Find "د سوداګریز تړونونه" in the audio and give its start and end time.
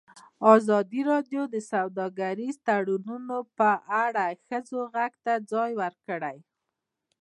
1.53-3.35